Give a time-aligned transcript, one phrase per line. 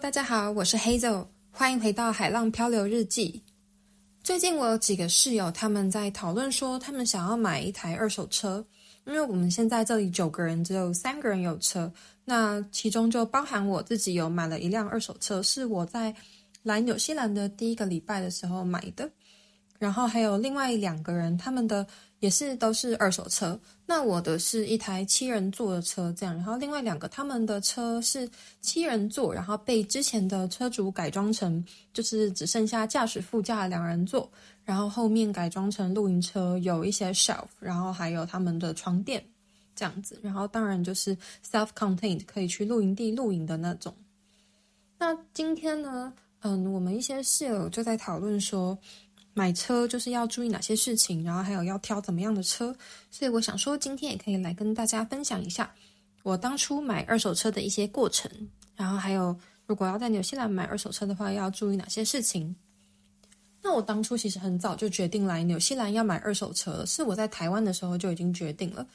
[0.00, 3.42] 大家好，我是 Hazel，欢迎回到海浪漂流日记。
[4.22, 8.64] 最近我有几个室友，他们在讨论说，他们想要买一台二手车，
[9.04, 11.92] 因为我们现在这里九个人，只有三个人有车，
[12.24, 16.14] 那其中就包含我自己有买了一辆二手车，是我在
[16.62, 19.08] 来纽西兰的第一个礼拜的时候买的。
[19.78, 21.86] 然后还有另外两个人，他们的
[22.20, 23.58] 也是都是二手车。
[23.84, 26.34] 那我的是一台七人座的车，这样。
[26.36, 28.30] 然后另外两个他们的车是
[28.60, 34.30] 七人座，然后被之前的车主改装成就是只剩下驾驶副驾两人座，
[34.64, 39.20] 然后后面改装成露营车，有一些 shelf，然后还有他们的床垫
[39.74, 40.20] 这样子。
[40.22, 41.16] 然后当然就是
[41.50, 43.92] self-contained 可以去露营地露营的那种。
[44.98, 48.78] 那今天呢，嗯，我们一些室友就在讨论说。
[49.32, 52.76] 买车就是要注意哪些事情，然后还有要挑怎么样的车，
[53.10, 55.72] 所以我想说今天也可以来跟大家分享一下
[56.22, 58.30] 我当初买二手车的一些过程，
[58.76, 59.34] 然后还有
[59.66, 62.54] 如果要在纽西兰买二手车的话要注意哪些事情。
[63.62, 68.86] 那我当初其实很早就决定来纽西兰要买二手车，是我在台湾的时候就已经决定了。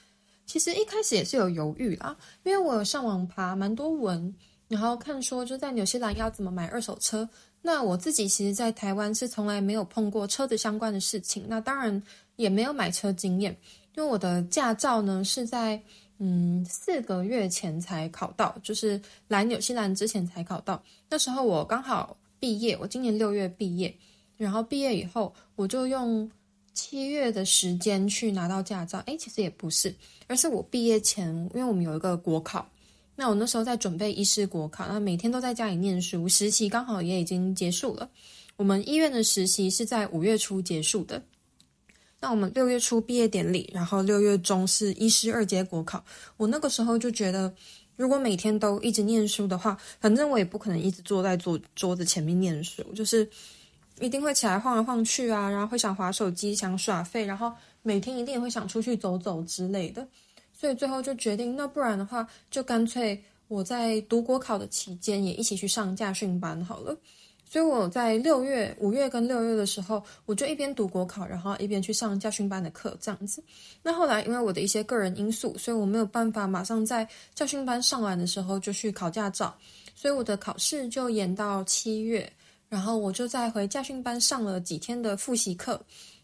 [0.46, 4.34] 其实一开始也是有犹豫啦，因为我有上网爬蛮多文，
[4.68, 7.28] 然后看说就在纽西兰要怎么买二手车。
[7.62, 12.02] 那我自己其实，在台湾是从来没有碰过车子相关的事情，那当然
[12.36, 13.52] 也没有买车经验，
[13.96, 15.82] 因为我的驾照呢是在
[16.20, 20.82] 嗯四个月前才考到，就是来纽西兰之前才考到。
[21.10, 23.96] 那时候我刚好毕业，我今年六月毕业，
[24.38, 26.30] 然后毕业以后我就用
[26.76, 29.02] 七月的时间去拿到驾照。
[29.08, 29.92] 诶，其实也不是，
[30.28, 32.68] 而是我毕业前，因为我们有一个国考。
[33.16, 38.10] 那我那时候在准备医师国考，那每天都在家里念书，实习刚好也已经结束了。
[38.58, 41.22] 我们医院的实习是在五月初结束的。
[42.20, 46.04] 那我们六月初毕业典礼，然后六月中是医师二阶国考。
[46.38, 47.54] 我那个时候就觉得，
[47.96, 53.30] 如果每天都一直念书的话，反正我也不可能一直坐在桌桌子前面念书，就是
[54.00, 57.54] 一定会起来晃来晃去啊，然后会想划手机、想耍废，然后
[57.84, 60.08] 每天一定也会想出去走走之类的。
[60.58, 66.96] 所以最后就决定，那不然的话，就干脆我在读国考的期间也一起去上驾训班好了。
[67.48, 73.42] 所以我在六月、五月跟六月的时候，我就一边读国考，然后一边去上驾训班的课，这样子。
[73.84, 79.56] 那后来因为我的一些个人因素，所以我没有办法马上在驾训班上完的时候就去考驾照，
[79.94, 82.30] 所以我的考试就延到七月，
[82.68, 85.80] 然后我就再回驾训班上了几天的复习课，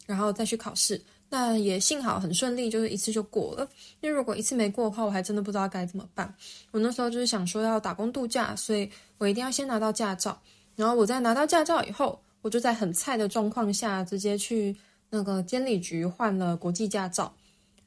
[0.08, 1.00] 然后再去考试。
[1.34, 3.66] 那也幸好很顺利，就是一次就过了。
[4.02, 6.32] 因为如果一次没过的话，我还真的不知道该怎么办。
[6.72, 10.38] 我那时候就是想说要打工度假，所以我一定要先拿到驾照。
[10.76, 14.76] 然后我在拿到驾照以后，我就在很菜的状况下，直接去
[15.10, 17.34] 那个监理局换了国际驾照，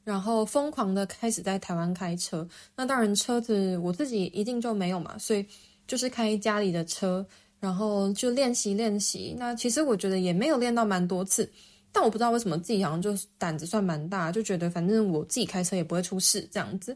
[0.03, 2.47] 然后疯狂的开始在台湾开车。
[2.75, 5.45] 那当然车子我自己一定就没有嘛，所以
[5.85, 7.23] 就是开家里的车，
[7.59, 9.35] 然后就练习练习。
[9.37, 11.47] 那其实我觉得也没有练到蛮多次。
[11.95, 16.95] 但我不知道为什么自己好像就胆子算蛮大，就觉得反正我自己开车也不会出事这样子，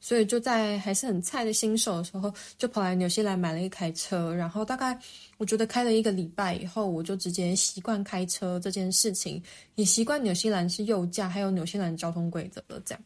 [0.00, 4.98] 所以就在还是很菜的新手的时候，就跑来纽西兰买了一台车，然后大概
[5.38, 9.40] 我觉得开了一个礼拜以后，我就直接习惯开车这件事情，
[9.76, 13.00] 也习惯纽西兰是右驾，还有纽西兰交通规则了这样。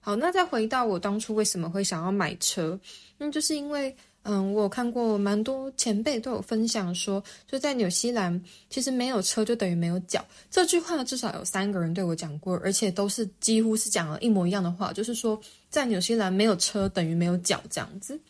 [0.00, 2.78] 好，那再回到我当初为什么会想要买车，
[3.16, 3.96] 那就是因为。
[4.24, 10.22] 嗯，我看过蛮多前辈都有分享说，就在纽西兰，其实没有车就等于没有脚。
[10.50, 15.40] 这句话至少有三个人对我讲过，而且都是几乎是讲了一模一样的话，就是说
[15.70, 18.20] 在纽西兰没有车等于没有脚这样子。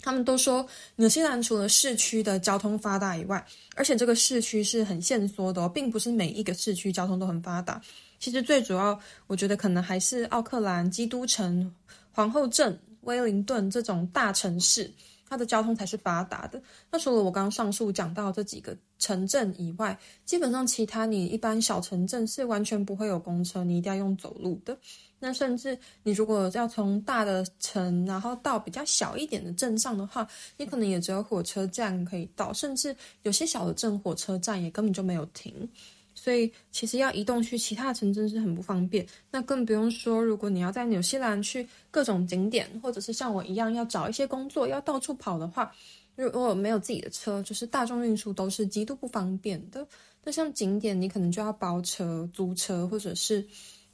[0.00, 0.66] 他们都说
[0.96, 3.44] 纽西兰除了市区的交通发达以外，
[3.76, 7.80] 而且这个市区是很限缩的哦，并不是每一个市区交通都很发达。
[8.18, 11.72] 其实最主要，我觉得可能还是奥克兰、基督城、
[12.10, 14.90] 皇后镇、威灵顿这种大城市。
[15.28, 16.60] 它的交通才是发达的。
[16.90, 24.76] 那除了我刚刚上述讲到这几个城镇以外，基本上其他你一般小城镇是完全不会有公车，你一定要用走路的。
[25.20, 30.26] 那甚至你如果要从大的城，然后到比较小一点的镇上的话，
[30.56, 35.68] 你可能也只有火车站可以到，甚至有些小的镇火车站也根本就没有停。
[36.18, 45.72] 所以其实要移动去其他城镇是很不方便，那更不用说如果你要在纽西兰去各种景点，或者是像我一样要找一些工作要到处跑的话，
[46.16, 49.86] 如果没有自己的车，就是大众运输都是极度不方便的。
[50.24, 53.46] 那像景点，你可能就要包车、租车，或者是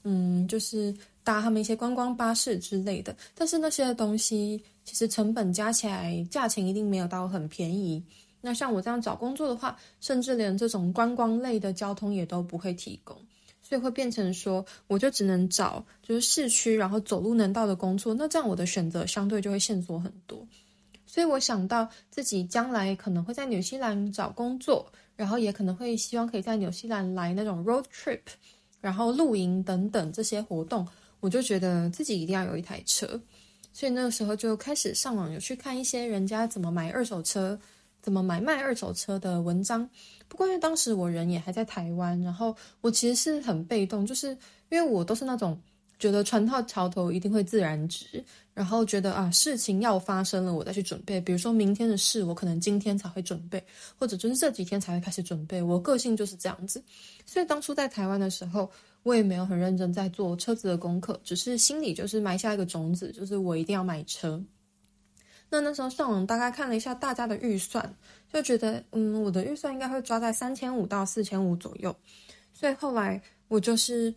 [0.02, 0.92] 嗯，就是
[1.22, 3.14] 搭他们一些观光巴士之类的。
[3.34, 8.02] 但是那些东西其实成本加起来，价钱一定没有到很便宜。
[8.46, 13.16] 那像我这样找工作的话，甚至连这种观光类的交通也都不会提供，
[13.62, 18.12] 所以会变成说，我就只能找就是市区，然后走路能到的工作。
[18.12, 20.46] 那这样我的选择相对就会限缩很多。
[21.06, 24.86] 所以我想到自己将来可能会在纽西兰找工作，
[25.16, 28.20] 然后也可能会希望可以在纽西兰来那种 road trip，
[28.82, 30.86] 然后露营等等这些活动，
[31.20, 33.18] 我就觉得自己一定要有一台车。
[33.72, 37.58] 所以那个时候就开始上网有去看一些人家怎么买二手车。
[38.04, 39.88] 怎么买卖二手车的文章？
[40.28, 44.28] 不过因为当时我人也还在台湾，然后我其实是很被动，就是
[44.68, 45.58] 因为我都是那种
[45.98, 48.22] 觉得船到桥头一定会自然直，
[48.52, 53.64] 然后觉得啊事情要发生了我再去准备，比如说明天的事我可能今天才会准备，
[53.98, 56.84] 或者就是这几天才会开始准备，我个性就是这样子。
[57.24, 58.70] 所以当初在台湾的时候，
[59.02, 64.42] 我也没有很认真在做车子的功课，只是心里就是埋下一个种子，就是我一定要买车。
[65.54, 67.94] 那那时候上网大概看了一下大家的预算，
[68.32, 71.94] 就觉得嗯，我的预算应该会抓在三千五到四千五左右，
[72.52, 74.12] 所以后来我就是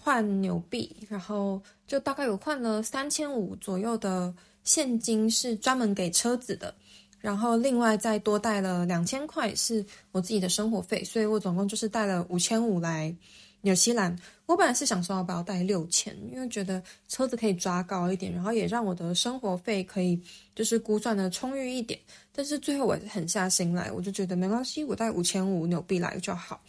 [0.00, 4.34] 换纽币，然后就大概有换了三千五左右的
[4.64, 6.74] 现金是专门给车子的，
[7.20, 13.14] 然后另外再多带了两千块是我自己的生活费，所以我总共就是带了五千五来
[13.62, 14.16] 纽西兰。
[14.46, 20.20] 我本来是想说要不要带六千，因为觉得车子可以抓高一点，然后也让我的生活费可以
[20.54, 21.98] 就是估算的充裕一点。
[22.32, 26.60] 但是最后我狠下心来，我就觉得没关系，我带五千五纽币来就好。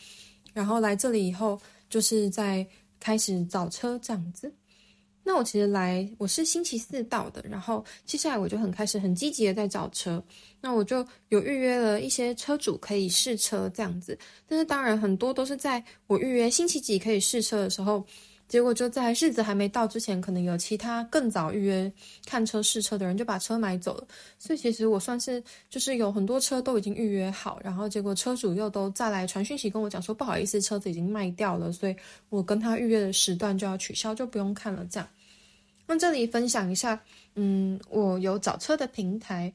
[0.53, 1.59] 然后来这里以后，
[1.89, 2.65] 就是在
[2.99, 4.53] 开始找车这样子。
[5.23, 10.23] 那我其实来，我是星期四到的，然后接下来我就很开始很积极的在找车。
[10.59, 18.05] 那我就有预约了一些车主可以试车这样子，但是当然很多都是在我预约星期几可以试车的时候，
[18.51, 21.89] 结果就在日子还没到之前，可能有其他更早预约
[22.25, 24.05] 看车试车的人就把车买走了。
[24.37, 31.95] 所以其实我算是就是有很多车都已经预约好，然后结果车主又都再来传讯息跟我讲说不好意思，车子已经卖掉了，所以
[32.27, 35.07] 我跟他预约的时段就要取消，就不用看了这样。
[35.87, 37.01] 那这里分享一下，
[37.35, 39.53] 嗯，我有找车的平台。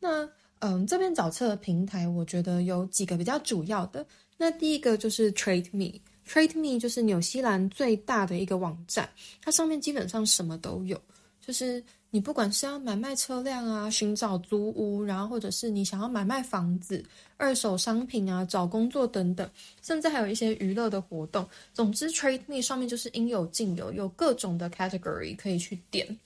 [0.00, 0.26] 那，
[0.60, 4.06] 嗯，这边找车的平台，我觉得有几个比较主要的。
[4.38, 9.08] 那第一个就是 Trade Me TradeMe 就是纽西兰最大的一个网站，
[9.42, 11.00] 它上面基本上什么都有，
[11.40, 11.82] 就是。
[12.10, 17.04] 你不管是要买卖车辆啊，寻找租屋，然后或者是你想要买卖房子、
[17.36, 19.46] 二手商品啊，找工作等等，
[19.82, 21.46] 甚至还有一些娱乐的活动。
[21.74, 26.18] 总之，Trade Me 上面就是应有尽有，有各种的 category 可以去点，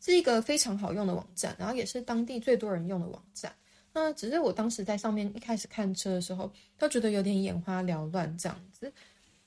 [0.00, 3.52] 是一个非常好用的网站，然后也是当地最多人用的网站。
[3.92, 8.90] 那只是我当时在上面一开始看车的时候，都觉得有点眼花缭乱这样子。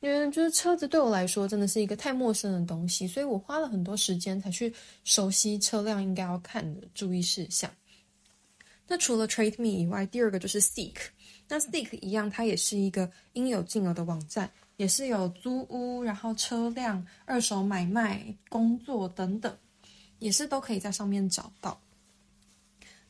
[0.02, 7.70] 因为就是车子对我来说真的是一个太陌生的东西，所以我花了很多时间才去熟悉车辆应该要看的注意事项。
[8.88, 10.96] 那除了 Trade Me 以外，第二个就是 Seek。
[11.48, 19.56] 那 Seek 一样，它也是一个应有尽有的网站，也是有租屋、然后车辆、二手买卖、工作等等，
[20.18, 21.80] 也是都可以在上面找到。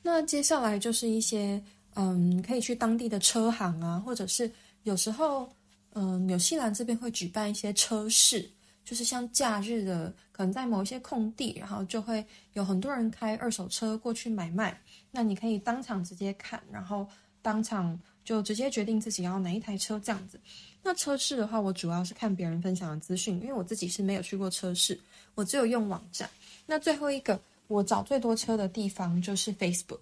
[0.02, 4.52] 那接下来就是一些嗯，可以去当地的车行啊，或者是
[4.84, 5.50] 有时候。
[5.94, 8.50] 嗯，纽西兰这边会举办一些车市，
[8.86, 14.80] 就是像假日的，可能在某一些空地，然后就会有很多人开二手车过去买卖。
[15.12, 17.06] 那你可以当场直接看，然后
[17.42, 20.40] 当场就直接决定自己要哪一台车这样子。
[20.82, 24.98] 那车市的话，我主要是看别人分享的资讯，因为我自己是没有去过车市，
[25.36, 26.30] 我只有用网站。
[26.66, 30.00] 那最后一个我找最多车的地方就是 Facebook，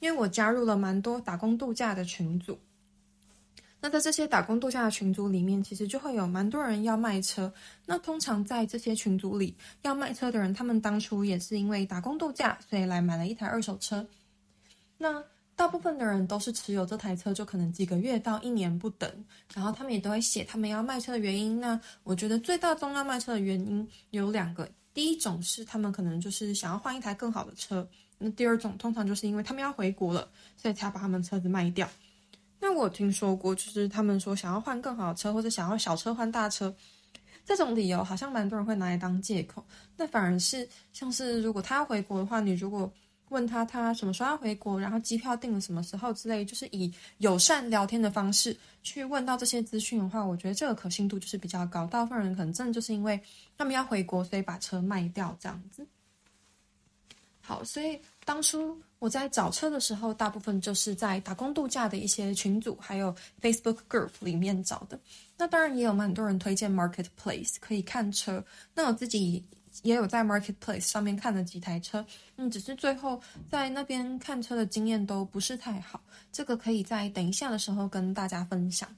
[0.00, 2.58] 因为我加入了蛮多打工度假的群组。
[3.80, 7.52] 那在这些打工度假的群组里面，其实就会有蛮多人要卖车。
[7.86, 14.06] 那通常在这些群组里要卖车的人，他们当初也是因为打工度假，所以来买了一台二手车。
[14.98, 15.24] 那
[15.56, 19.10] 大部分的人都是持有这台车，就可能几个月到一年不等。
[19.54, 21.58] 然后他们也都会写他们要卖车的原因。
[21.58, 27.88] 那我觉得最大宗要卖车的原因有两个，第一种是他们可能就是想要换一台更好的车。
[28.18, 31.88] 那第二种通常就是因为他们要回国了，所以才把他们车子卖掉。
[32.60, 36.72] 那我听说过，就是他们说想要换更好的车，或者想要小车换大车，
[37.44, 39.64] 这种理由好像蛮多人会拿来当借口。
[39.96, 42.92] 那反而是像是如果他要回国的话，你如果
[43.30, 51.86] 问他他什么时候要回国，然后机票订了什么时候之类，就是以友善聊天的方式去问到这些资讯的话，我觉得这个可信度就是比较高。
[51.86, 53.18] 大部分人可能真的就是因为
[53.56, 55.86] 他们要回国，所以把车卖掉这样子。
[57.40, 57.98] 好，所以
[58.30, 58.80] 当初。
[59.00, 65.00] 我在找车的时候，大部分就是在打工度假的一些群组，还有 Facebook group 里面找的。
[65.36, 68.44] 那当然也有蛮多人推荐 Marketplace 可以看车。
[68.72, 69.42] 那我自己
[69.82, 72.06] 也有在 Marketplace 上面看了几台车，
[72.36, 73.20] 嗯，只是最后
[73.50, 76.00] 在那边看车的经验都不是太好。
[76.30, 78.88] 这个可以在等一下的时候跟大家分享。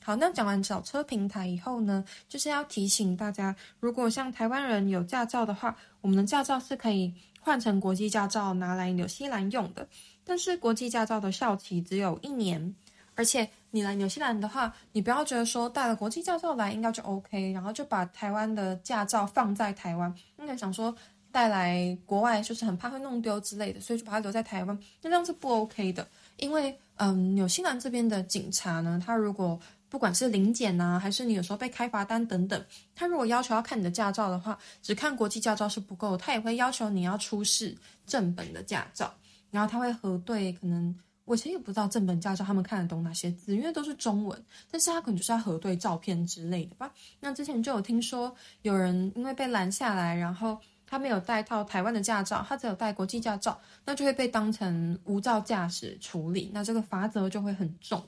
[0.00, 7.12] 好，那讲完找车平台以后呢，就是要提醒大家，如果像台湾人有驾照的话，我们的驾照是可以
[7.44, 9.86] 换成国际驾照拿来纽西兰用的。
[10.24, 12.74] 但是国际驾照的效期只有一年，
[13.14, 20.94] 而且你来纽西兰的话，你不要觉得说带了国际驾照来应该就 OK，然后就把台湾的驾照放在台湾，应该想说
[21.30, 26.06] 带来国外就是很怕会弄丢之类的，所以就把它留在台湾，那这样是不 OK 的。
[26.38, 29.60] 因为嗯，纽西兰这边的警察呢，他如果
[29.94, 32.60] 不管是临检呐，还是你有时候被开罚单等等，
[32.96, 37.72] 他如果要求要看你的驾照的话，只看国际驾照是不够，他也会要求你要出示
[38.04, 39.14] 正本的驾照，
[39.52, 40.52] 然后他会核对。
[40.54, 40.92] 可能
[41.24, 46.92] 我其实也不知道正本驾照他们看得懂哪些字，因为都是中文，但是他可能就是要核对照片之类的吧。
[47.20, 50.58] 那之前就有听说有人因为被拦下来，然后
[50.88, 58.04] 他没有带套台湾的驾照，他只有带国际驾照，那就会被当成无照驾驶处理，那这个罚则就会很重。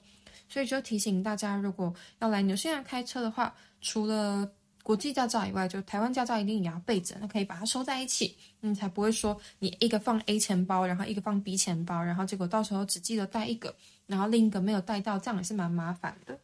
[0.48, 4.48] 所以就提醒大家，如果要来纽西兰开车的话，除了
[4.82, 13.74] 国际驾照以外，就台湾驾照一定也要备着，那可以把它收在一起，你才不会说你一个放 A 钱包，然后一个放 B 钱包，然后结果到时候只记得带一个，
[14.06, 16.38] 然后另一个没有带到，这样也是蛮麻烦的。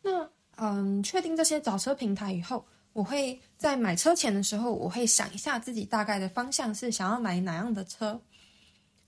[0.00, 8.18] 那嗯，确定这些找车平台以后，我会在买车前的时候，我会想一下自己大概的方向是想要买哪样的车。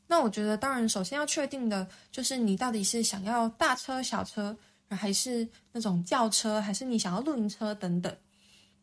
[0.09, 4.57] 那我觉得，当然，首先要确定的就是你到底是想要大车、小车，
[4.89, 8.17] 还是那种轿车，还是你想要露营车等等。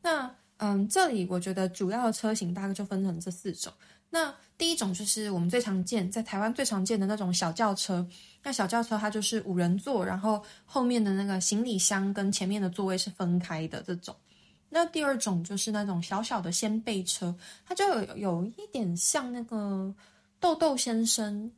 [0.02, 3.72] 那嗯，这里我觉得主要的车型大概就分成这四种。
[4.10, 8.06] 那第一种就是我们最常见在台湾最常见的那种小轿车。
[8.44, 14.14] 那小轿车它就是五人座，然后后面的那个行李箱跟前面的座位是分开的这种。
[14.70, 17.34] 那第二种就是那种小小的掀背车，
[17.66, 19.96] 它就有有一点像那个。
[20.44, 21.50] 豆豆先生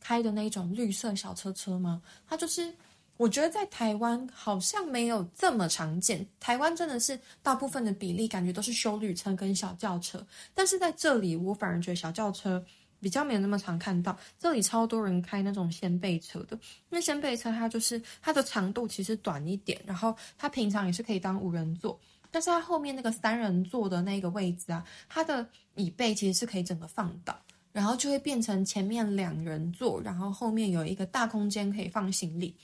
[0.00, 2.02] 开的那种绿色小车车吗？
[2.26, 2.74] 它就是，
[3.16, 6.26] 我觉得在台湾好像没有这么常见。
[6.40, 12.60] 台湾真的是大部分的比例感觉都是修旅车跟小轿车，但是在这里我反而觉得小轿车
[12.98, 14.18] 比较没有那么常看到。
[14.40, 16.56] 这里超多人开那种掀背车的，
[16.90, 21.96] 因为掀背车它就是它的长度其实短一点，然后它平常也是可以当五人座，
[22.28, 25.46] 但是它后面那个三人座的那个位置啊，它的
[25.76, 27.38] 椅背其实是可以整个放倒。
[27.72, 32.54] 然后就会变成前面两人座，然后后面有一个大空间可以放行李。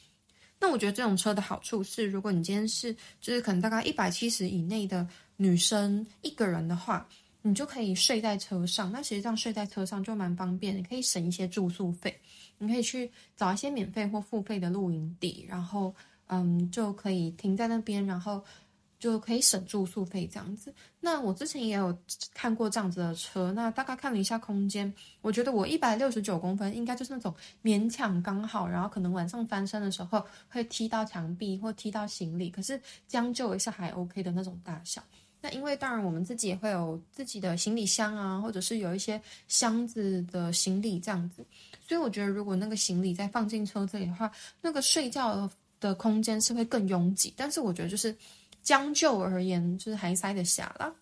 [0.61, 7.09] 那我觉得这种车的好处是，如果你今天是就是可能大概一百七十以内的女生一个人的话，
[7.43, 8.93] 你就可以睡在车上。
[8.93, 12.15] 那其实这样睡在车上就蛮方便，你可以省一些住宿费，
[12.59, 15.95] 你可以去找一些免费或付费的露营地，然后
[16.27, 18.45] 嗯就可以停在那边，然后。
[18.99, 20.75] 就可以省住宿费这样子。
[20.99, 21.97] 那我之前也有
[22.35, 35.01] 看过这样子的车，那大概看了一下空间，我觉得我一百六十九公分应该就是那种勉强刚好，然后可能晚上翻身的时候会踢到墙壁或踢到行李，可是将就一下还 OK 的那种大小。
[35.41, 41.47] 那因为当然我们自己也会有自己的行李箱啊，或者是有一些箱子的行李这样子，
[41.87, 44.29] 所以我觉得如果那个行李再放进车这里的话，
[44.61, 47.33] 那个睡觉的空间是会更拥挤。
[47.37, 48.13] 但是我觉得就是。
[48.63, 50.93] 将就而言，就是还塞得下啦。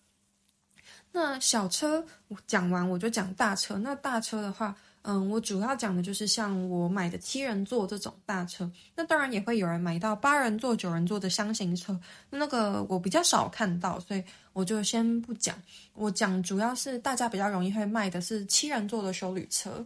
[1.11, 3.77] 那小车我讲完，我就讲大车。
[3.77, 8.69] 那大车的话，嗯，我主要讲的就是像我买的七人座这种大车。
[8.93, 11.99] 那当然也会有人买到八人座、九人座的厢型车，
[12.29, 14.23] 那个我比较少看到，所以
[14.53, 15.55] 我就先不讲。
[15.93, 19.83] 我讲主要是大家比较容易会卖的是七人座的休旅车。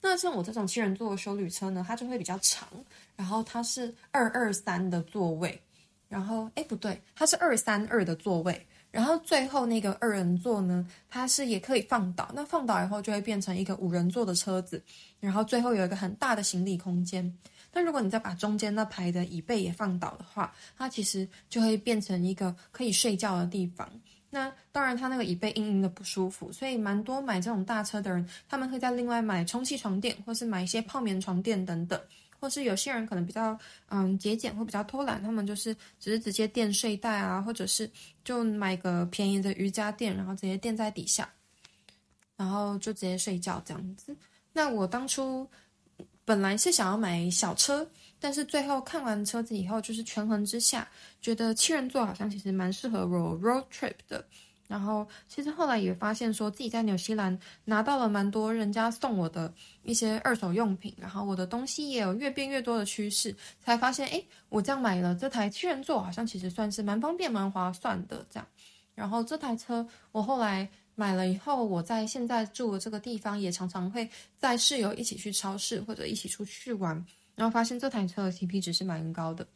[0.00, 2.68] 那像我这种七人座的休旅车呢，它就会比较长，
[3.16, 5.60] 然后它是二二三的座位。
[6.12, 8.66] 然后，哎，不对，它是二三二的座位。
[8.90, 12.30] 然后最后那个二人座呢，它是也可以放倒。
[12.34, 14.82] 那放倒以后就会变成一个五人座的车子。
[15.18, 17.34] 然后最后有一个很大的行李空间。
[17.72, 23.88] 那如果你再把中间那排的椅背也放倒的话，它其实就会变成一个可以睡觉的地方。
[24.28, 31.98] 那当然，它那个椅背硬硬的不舒服，所以蛮多买这种大车的人，他们会在另外买充气床垫，或是买一些泡棉床垫等等。
[32.42, 33.56] 或是有些人可能比较
[33.86, 37.88] 嗯节俭或比较偷懒，他们就是只是直接垫睡袋啊，或者是
[38.24, 41.32] 就买个便宜的瑜伽垫，然后直接垫在底下，
[42.36, 44.16] 然后就直接睡觉这样子。
[44.52, 45.48] 那我当初
[46.24, 50.88] 本来是想要买小车，但是最后看完车子以后，就是权衡之下，
[51.20, 54.26] 觉得七人座好像其实蛮适合 road road trip 的。
[54.72, 59.52] 然后，其实后来也发现，说自己在纽西兰拿到了蛮多人家送我的
[59.82, 68.48] 一些二手用品，然后我的东西也有越变越多的趋势，才发现，哎，我这样买了这台七人座，好像其实算是蛮方便、蛮划算的这样。
[68.94, 79.46] 然后这台车我后来买了以后，我在现在住的这个地方，也常常会在室友一起去超市或者一起出去玩，然后发现这台车的 CP 值是蛮高的。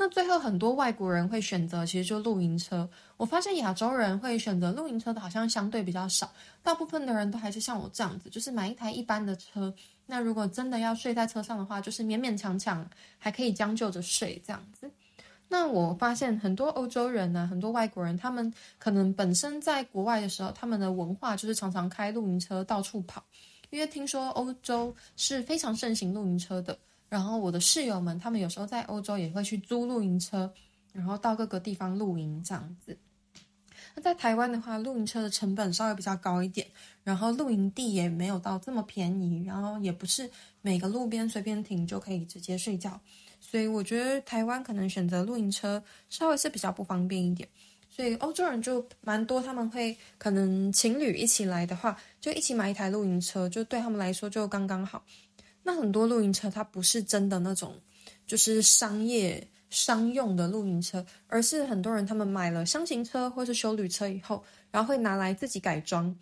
[0.00, 2.88] 那最后很多外国人会选择，其实就露营车。
[3.16, 9.74] 我发现亚洲人会选择露营车的好像相对比较少，大部分的人都还是像我这样子，就是买一台一般的车。
[10.06, 12.88] 那如果真的要睡在车上的话，就是勉勉强强
[13.18, 14.88] 还可以将就着睡这样子。
[15.48, 23.20] 那我发现很多欧洲人呢、很多外国人，他们可能本身在国外的时候，他们的文化就是常常开露营车到处跑，
[23.70, 26.78] 因为听说欧洲是非常盛行露营车的。
[27.08, 30.52] 然后我的室友们，他们有时候在欧洲也会去租露营车，
[30.92, 32.96] 然后到各个地方露营这样子。
[33.94, 36.66] 那在台湾的话，露营车的成本稍微比较高一点，
[37.02, 40.28] 然后露营地也没有到这么便宜，然后也不是
[40.60, 43.00] 每个路边随便停就可以直接睡觉，
[43.40, 47.48] 所以我觉得台湾可能选择露营车稍微是比较不方便一点。
[47.90, 55.02] 所以欧洲人就蛮多，他们会可能情侣一起来的话，就一起买一台露营车，就对他们来说就刚刚好。
[55.68, 57.74] 那很多露营车，它不是真的那种，
[58.26, 66.16] 就是商业商用的露营车，而是很多人他们买了厢型车或是休旅车以后，然后会拿来自己改装。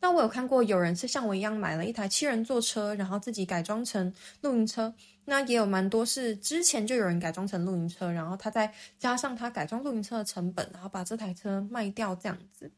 [0.00, 4.94] 那我有看过有人是像我一样买了一台七人座车，然后自己改装成露营车。
[5.24, 12.70] 那也有蛮多是之前就有人改装成露营车，然后他再加上他改装露营车的成本，然后把这台车卖掉这样子。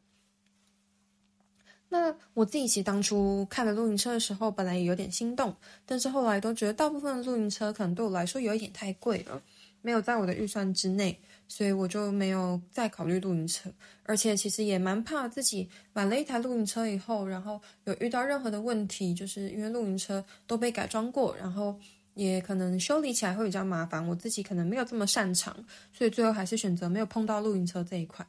[1.88, 9.40] 那我自己其实当初看了露营车的时候，本来也有点心动，但是后来都觉得大部分的露营车可能对我来说有一点太贵了，
[9.82, 11.16] 没有在我的预算之内，
[11.46, 13.70] 所以我就没有再考虑露营车。
[14.02, 21.78] 而且其实也蛮怕自己买了一台露营车以后，然后有遇到任何的问题，就是因为露营车都被改装过，然后
[22.14, 25.56] 也可能修理起来会比较麻烦，我自己可能没有这么擅长，
[25.92, 28.26] 所以最后还是选择没有碰到露营车这一块。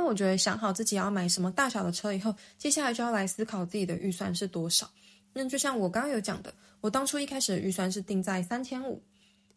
[0.00, 4.90] 那我觉得想好自己要买什么大小的车以后，接下来就要来思考自己的预算是多少。
[5.34, 8.98] 那就像我刚刚有讲的，我当初一开始的预算是定在三千五。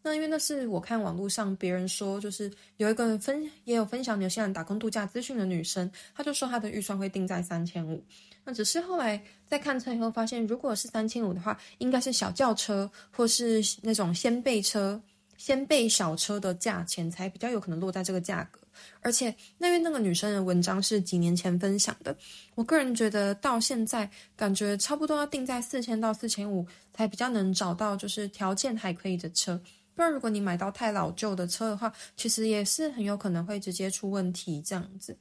[0.01, 8.03] 那因为那是我看网络上别人说，就是有一个分也有分享纽西兰打工度假资讯的女生，她就说她的预算会定在三千五。
[8.43, 15.01] 那只是后来在看车以后发现，如果是三千五的话，应该是小轿车或是那种掀背车、
[15.43, 18.61] 先备小车的价钱才比较有可能落在这个价格。
[19.01, 22.15] 而且，那因为那个女生的文章是几年前分享的，
[22.55, 29.61] 我个人觉得到现在感觉差不多要定在四千到四千五才比较能找到就是条件还可以的车，
[29.93, 35.17] 不然如果你买到太老旧的车的话，其实也是很有可能会直接出问题这样子。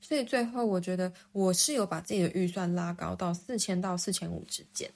[0.00, 4.88] 所以最后我觉得我是有把自己的预算拉高到四千到四千五之间。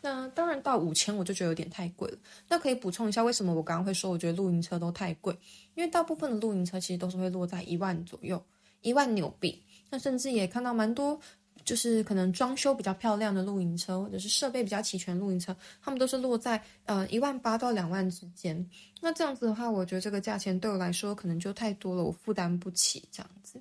[0.00, 2.18] 那当然到五千我就觉得有点太贵了。
[2.48, 5.36] 那可以补充一下，为什么我刚刚会说我觉得露营车都太贵？
[5.74, 8.42] 因为大部分的露营车其实都是会落在一万左右，
[8.80, 9.62] 一万纽币。
[9.90, 11.20] 那甚至也看到蛮多，
[11.64, 18.64] 就是可能装修比较漂亮的露营车，或者是设备比较齐全的露营车，他们都是落在呃一万八到两万之间。
[19.00, 23.60] 那这样子的话，我觉得这个价钱对我来说可能就太多了，我负担不起这样子。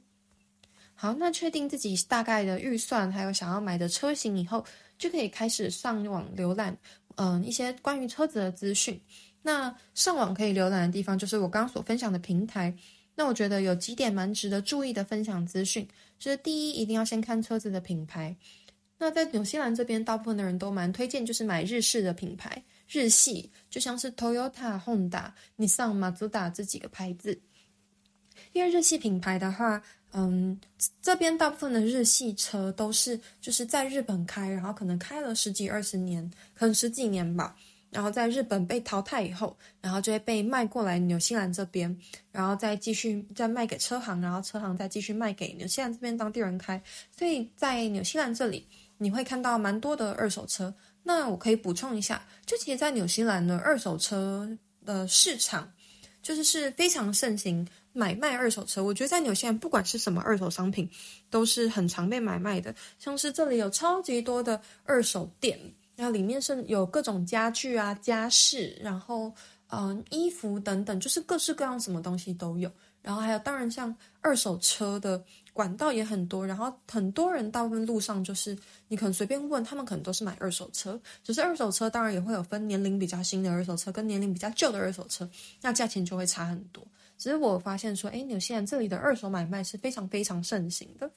[0.94, 4.64] 好，那确定自己大概的预算，还有想要买的车型以后，
[5.00, 6.78] 就可以开始上网浏览，
[7.16, 9.02] 嗯、一些关于车子的资讯。
[9.42, 12.72] 那上网可以浏览的地方，就是我刚刚所分享的平台。
[13.16, 15.88] 那我觉得有几点蛮值得注意的分享资讯，
[16.20, 18.36] 就是第一，一定要先看车子的品牌。
[18.98, 27.42] 那在纽西兰这边，大部分的人都蛮推荐，就是买日式的品牌，日系，就像是 Toyota、Honda、Nissan、Mazda 这几个牌子。
[28.54, 29.82] 因为日系品牌的话，
[30.12, 30.60] 嗯，
[31.02, 37.56] 这边大部分的日系车都是就是在日本开，然后可能开了十几二十年，可能十几年吧，
[37.92, 41.96] 然后在日本被淘汰以后，然后就会被卖过来纽西兰这边，
[42.32, 46.82] 然后再继续再卖给车行，然后车行再继续卖给纽西兰这边当地人开，
[47.16, 48.66] 所以在纽西兰这里
[48.98, 50.74] 你会看到蛮多的二手车。
[51.04, 54.48] 那我可以补充一下，就其实，在纽西兰的二手车
[54.86, 55.72] 的市场，
[56.22, 57.68] 就是是非常盛行。
[57.94, 60.90] 买卖二手车，我觉得在纽西兰不管是什么二手商品，
[61.30, 62.74] 都是很常被买卖的。
[62.98, 65.60] 像是这里有超级多的二手店，
[65.96, 69.34] 然后里面是有各种家具啊、家饰，然后
[69.72, 72.72] 嗯、衣服等等，就是各式各样什么东西都有。
[73.02, 78.58] 然后还有当然像二手车的管道也很多，然后很多人大部分路上就是
[78.88, 81.00] 你可能随便问他们，可能都是买二手车。
[81.24, 85.30] 只是二手车当然也会有分年龄比较新的二手车跟年龄比较旧的二手车，
[85.62, 86.86] 那价钱就会差很多。
[87.18, 91.12] 只是我发现说，诶，纽西兰这里的二手买卖是非常非常盛行的。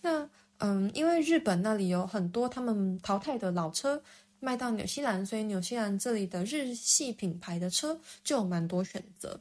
[0.00, 4.02] 那，嗯，因为日本那里有很多他们淘汰的老车
[4.40, 9.38] 卖到纽西兰，所以纽西兰这里的日系品牌的车就有蛮多选择。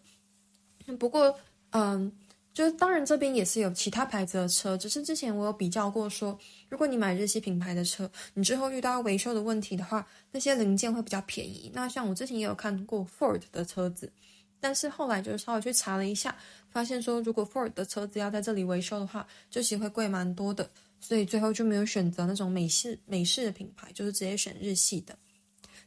[0.97, 1.37] 不过，
[1.71, 2.11] 嗯，
[2.53, 6.37] 就是当然这边也是有其他牌子的车，只是之前我有比较过说，
[6.69, 11.71] 如果你买日系品牌的车，你之后遇到维修的问题的话，那些零件会比较便宜。
[11.73, 14.11] 那像我之前也有看过 Ford 的车子。
[14.59, 16.33] 但是后来就稍微去查了一下，
[16.69, 20.69] 发现说如果 Ford 的车子要在这里维修的话，就其实会贵蛮多的，
[21.01, 25.13] 所以最后就没有选择那种美式美式的品牌，就是直接选日系的。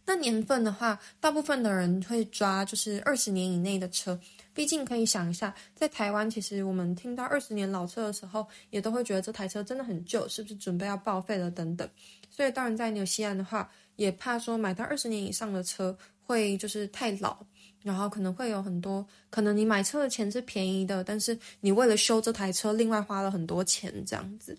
[0.05, 4.21] 那年份的话，大部分的人会抓就是二十年以内的车，
[4.57, 11.87] 毕竟可以想一下，在台湾其实我们听到二十年老车的时候，也都会觉得这台车真的很旧，是不是准备要报废了等等。
[12.31, 17.37] 所以当然在纽西兰的话，也怕说买到二十年以上的车会就是太老，
[17.83, 24.57] 然后可能会有很多可能你买车的钱是便宜的，但是你为了修这台车另外花了很多钱这样子，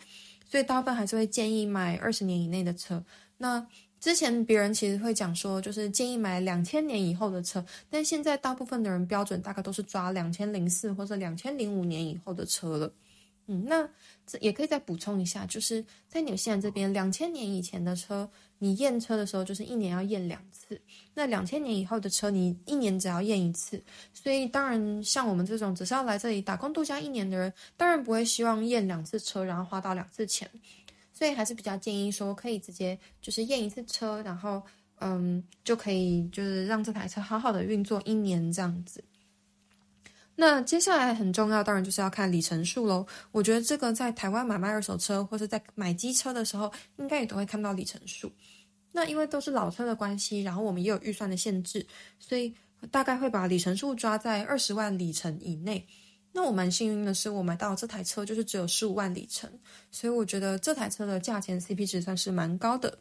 [0.47, 3.03] 所以大部分还是会建议买二十年以内的车。
[3.39, 3.65] 那
[4.07, 12.89] 之前别人其实会讲说，就是建议买两千年以后的车，但现在大部分的人标准大概都是抓两千零四或者两千零五年以后的车了。
[13.47, 13.85] 嗯，那
[14.25, 20.79] 这也可以再补充一下，就是在纽西兰这边，两千年以前的车，你验车的时候就是一年要验两次，
[21.13, 23.83] 那两千年以后的车，你一年只要验一次。
[24.13, 30.49] 所以当然，像我们这种只是要来这里打工度假一年的人，当然不会希望验两次车，然后花到两次钱。
[31.17, 34.61] 所以还是比较建议说，可以直接就是验一次车，然后
[34.99, 39.03] 嗯，就可以就是让这台车好好的运作一年这样子。
[40.35, 43.03] 那接下来很重要，当然就是要看里程数喽。
[43.31, 48.31] 我觉得这个在台湾买卖二手车或者在买机车的时候，应该也都会看到里程数。
[48.91, 51.83] 那因为都是老车的关系，然后我们也有预算的限制，
[52.19, 52.53] 所以
[52.91, 55.83] 大概会把里程数抓在二十万里程以内。
[56.37, 59.49] 那我蛮幸运的是，我买到这台车就是只有十五万里程，
[59.89, 62.99] 所以我觉得这台车的价钱 CP 值算是蛮高的。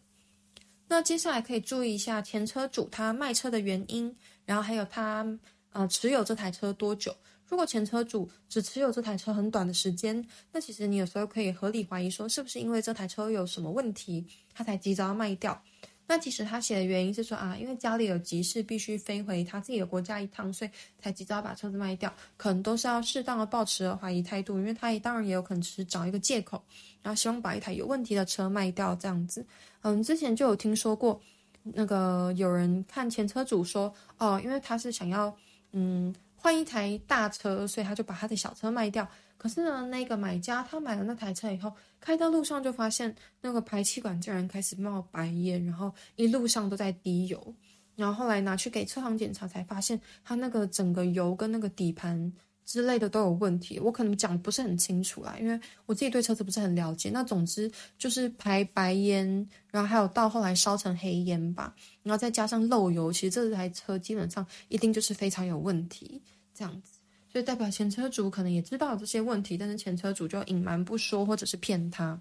[0.89, 5.39] 那接下来可以注意一下前车主他卖车的原因，然后还有他
[5.73, 7.15] 呃持有这台车多久。
[7.47, 15.63] 如果前车主只持有这台车很短的时间，那其实你有时候可以合理怀疑说，是不是因为这台车有什么问题，他才急着要卖掉。
[16.09, 22.13] 那其实他写的原因是说啊，因为家里有急事，必须飞回他自己的国家一趟，所以才急着要把车子卖掉。
[22.37, 26.63] 可能都是要适当的抱持怀疑态度，因为他也当然也有可能只是找一个借口，
[27.03, 29.45] 然后希望把一台有问题的车卖掉这样子。
[29.83, 31.21] 嗯，之前就有听说过，
[31.63, 35.37] 那个有人看前车主说，哦，因为他是想要
[35.73, 39.09] 嗯换一台大车，所以他就把他的小车卖掉。
[39.39, 47.55] 可是呢，那个买家他买了那台车以后，开到路上就发现那个排气管竟然开始冒白烟，然后一路上都在滴油。
[47.95, 52.31] 然后后来拿去给车行检查，才发现他那个整个油跟那个底盘
[52.65, 53.81] 之类的都有问题。
[53.81, 57.09] 我可能讲不是很清楚啦，因为我自己对车子不是很了解。
[57.09, 66.21] 那总之就是排白烟，然后还有到后来烧成黑烟吧，然后再加上漏油，其实这台车基本上一定就是非常有问题
[66.53, 66.96] 这样子。
[67.37, 72.19] 所以代表前车主可能也知道这些问题，但是前车主就隐瞒不说，或者是骗他。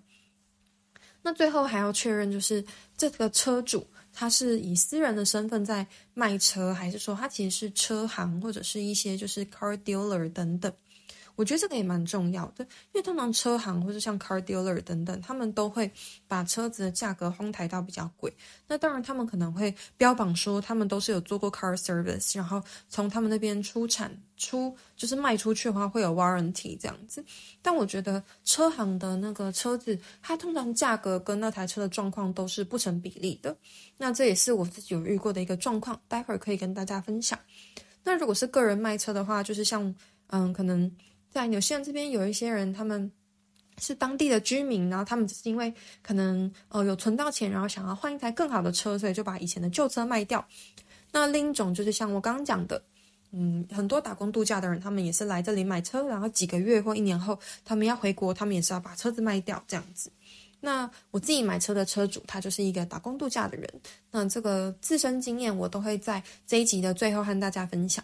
[1.21, 2.61] 那最后还要确认，就是
[2.97, 10.69] 这个车主他是以私人的身份在卖车，还是说他其实是车行或者是一些就是 car dealer 等等。
[11.35, 15.91] 我觉得这个也蛮重要的，因为通常车行或者像 car dealer 等等，他们都会
[16.27, 18.33] 把车子的价格哄抬到比较贵。
[18.67, 27.23] 那当然，他们可能会标榜说他们都是有做过 car service，然后从他们那边出产出就是卖出去的话会有 warranty 这样子。
[27.61, 33.55] 但我觉得车行的那个车子，它通常价格跟那台车的状况都是不成比例的。
[33.97, 37.37] 那这也是我自己有遇过的一个状况，待会儿可以跟大家分享。
[38.03, 39.93] 那如果是个人卖车的话，就是像
[40.27, 40.89] 嗯，可能。
[41.35, 43.11] 在纽西兰这边有一些人，他们
[43.77, 50.47] 是当地的居民，然后他们只是因为可能呃有存到钱，然后想要换一台更好的车，所以就把以前的旧车卖掉。
[51.11, 52.81] 那另一种就是像我刚刚讲的，
[53.33, 60.09] 嗯，很多打工度假的人，他们也是来这里买车，然后几个月或一年后，他们要回国，他们也是要把车子卖掉这样子。
[60.61, 63.69] 那我自己买车的车主，他就是一个打工度假的人，
[64.09, 68.01] 那这个自身经验我都会在这一集的最后和大家分享。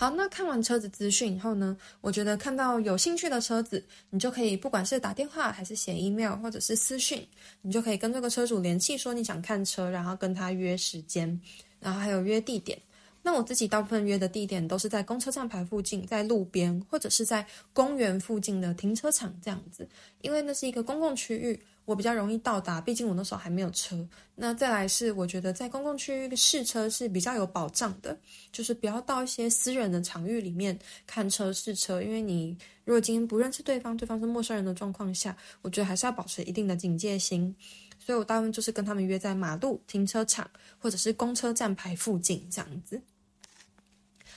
[0.00, 7.22] 好，那看完车子资讯以后呢，我觉得看到有兴趣的车子，你就可以不管是打电话还是写 email 或者是私讯，
[7.60, 11.38] 你就可以跟这个车主联系，说你想看车，然后跟他约时间，
[11.80, 12.80] 然后还有约地点。
[13.20, 19.86] 那我自己大部分约的地点都是在公车站牌附近，在路边或者是在公园附近的停车场这样子，
[20.22, 21.62] 因为那是一个公共区域。
[21.84, 23.96] 我比较容易到达，毕竟我那时候还没有车。
[24.34, 28.16] 那再来是，我觉得在公共区域试车是比较有保障的，
[28.52, 37.54] 就是不要到一些私人的场域里面看车试车，因为你如果今天不认识对方，对方是陌生人的状况下，我觉得还是要保持一定的警戒心。
[37.98, 43.00] 所以我大部分就是跟他们约在马路停车场或者是公车站牌附近这样子。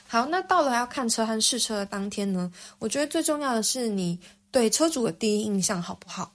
[0.06, 6.33] 好，那到了要看车和试车的当天呢，我觉得最重要的是你对车主的第一印象好不好？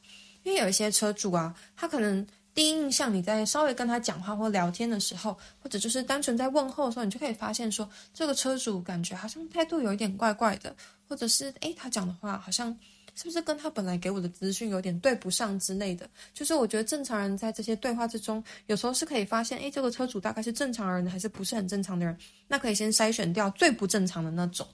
[0.50, 10.76] 因为有一些车主啊，他可能第一印象，你在稍微跟他讲话或聊天的时候，或者就是单纯在问候的时候，你就可以发现说，这个车主感觉好像态度有一点怪怪的，
[11.08, 12.76] 或者是诶，他讲的话好像
[13.14, 16.10] 是不是跟他本来给我的资讯有点对不上之类的。
[16.34, 24.68] 就是我觉得正常人在这些对话之中，有时候是可以发现，诶，这个车主大概是正常人还是不是很正常的人，那可以先筛选掉最不正常的那种。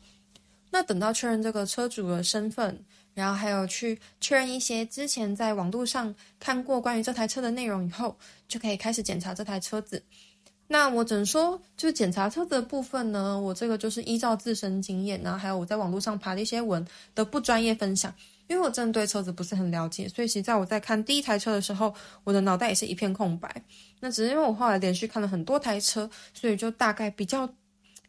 [0.72, 2.78] 那等到确认这个车主的身份，
[3.16, 8.16] 然后还有去确认一些之前在网络上看过关于这台车的内容以后，
[8.48, 10.04] 就可以开始检查这台车子。
[10.68, 18.14] 那我只能说，就是检查车子的部分呢，我这个就是依照自身经验，然后还有我在网络上爬的一些文的不专业分享，
[18.48, 21.94] 因为我真的对车子不是很了解，所以其实在我在看第一台车的时候，
[22.26, 23.64] 我的脑袋也是一片空白。
[24.02, 27.50] 那只是因为我后来连续看了很多台车，所以就大概比较。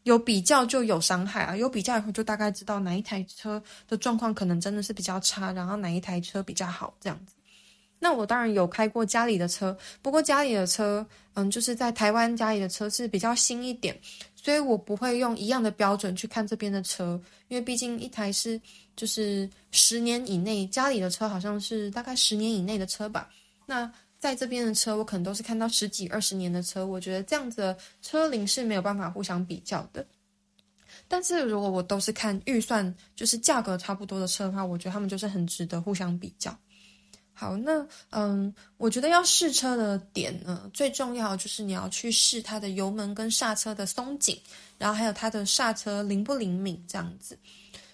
[0.06, 7.34] 有比较就有伤害啊，有比较以后就大概知道哪一台车的状况可能真的是比较差，然后哪一台车比较好这样子。
[7.98, 13.98] 那我当然有开过家里的车，不过家里的车，嗯，就是在台湾家里的车是比较新一点，
[14.36, 18.60] 所以我不会用一样的标准去看这边的车，因为毕竟一台是
[18.94, 23.28] 就是十年以内，家里的车好像是大概十年以内的车吧，
[23.66, 23.90] 那。
[24.26, 30.04] 在这边的车，我可能都是看到十几二十年的车，我觉得这样子车龄是没有办法互相比较的。
[31.06, 36.58] 但是如果我都是看预算，就是价格差不多的车的话，我觉得他们就是很值得互相比较。
[37.32, 44.36] 好，那嗯，我觉得要试车的点呢，最重要就是你要去试它的油门跟刹车的松紧，
[44.76, 47.38] 然后还有它的刹车灵不灵敏这样子。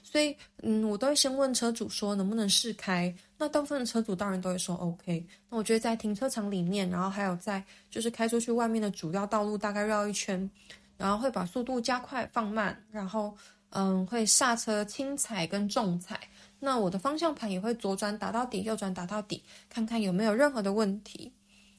[0.03, 3.15] 所以，嗯，我都会先问车主说能不能试开。
[3.43, 5.27] 那大部分的车主当然都会说 OK。
[5.51, 10.49] 那我觉得在停车场里面，然后还有在就是开出去外面的主要道路，大概绕一圈，
[10.97, 13.37] 然后会把速度加快放慢，然后
[13.71, 16.21] 嗯，会刹车轻踩跟重踩。
[16.61, 21.33] 那我的方向盘也会左转打到底，右转打到底，看看有没有任何的问题。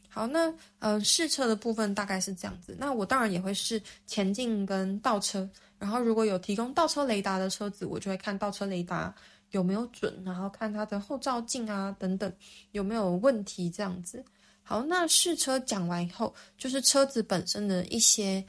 [0.10, 2.76] 好，那嗯，试车的部分大概是这样子。
[2.78, 5.50] 那我当然也会试前进跟倒车。
[5.80, 9.14] 然后，如果有提供倒车雷达的车子，我就会看倒车雷达
[9.54, 12.32] 有没有准，然后看它的后照镜啊等等
[12.72, 14.24] 有没有问题这样子。
[14.62, 18.44] 好，那试车讲完以后，就是车子本身的一些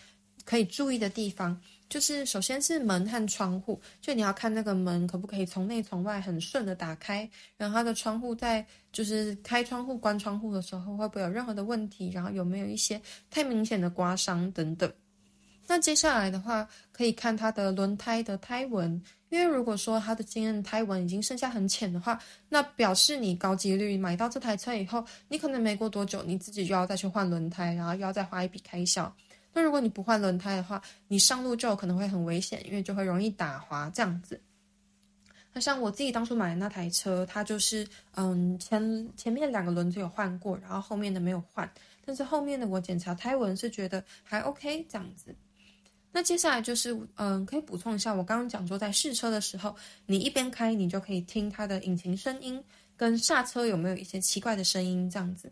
[0.44, 14.90] 可以注意的地方，就是首先是门和窗户，就你要看那个门可不可以从内从外很顺的打开，然后它的窗户在就是开窗户关窗户的时候会不会有任何的问题，然后有没有一些太明显的刮伤等等。
[15.66, 19.02] 那接下来的话，可以看它的轮胎的胎纹，
[19.34, 22.16] 因为如果说它的经验胎纹已经剩下很浅的话，
[22.48, 29.12] 那表示你高几率买到这台车以后，你可能没过多久，你自己就要再去换轮胎，然后又要再花一笔开销。
[29.52, 34.40] 那如果你不换轮胎的话，你上路就有可能会很危险，因为就会容易打滑这样子。
[35.52, 41.68] 那像我自己当初买的那台车，它就是嗯前前面两个轮子有换过，然后后面的没有换，
[42.06, 45.34] 但是后面的我检查胎纹是觉得还 OK 这样子。
[46.16, 49.74] 那接下来就是，嗯，可以补充一下，我刚刚讲说，在试车的时候，
[50.06, 52.62] 你一边开，你就可以听它的引擎声音
[52.96, 55.50] 跟刹车有没有一些奇怪的声音，这样子。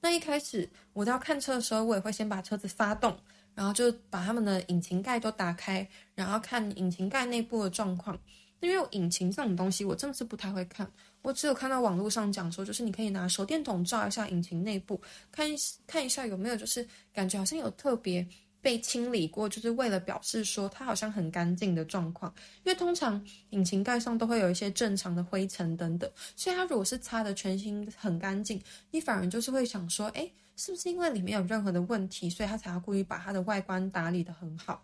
[0.00, 3.16] 那一开始我在要看车的时候，我也会先把车子发动，
[3.54, 8.18] 然后就把他们的引擎盖都打开，然后看引擎盖内部的状况。
[8.58, 10.90] 因为引擎这种东西，我真的是不太会看，
[11.22, 18.26] 我只有看到网络上讲说，就是你可以拿手电筒照一下引擎内部，看一看一下有没有就是感觉好像有特别。
[18.62, 22.32] 被清理过，就是为了表示说它好像很干净的状况。
[22.62, 34.82] 因为通常引擎盖上都会有一些正常的灰尘等等，所以它如果是擦的全新很干净，你反而就是会想说，诶，是不是因为里面有任何的问题，所以他才要故意把它的外观打理得很好？